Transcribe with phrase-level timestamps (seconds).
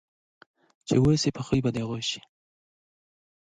[0.87, 2.19] چې اوسې په خوی په د هغو سې.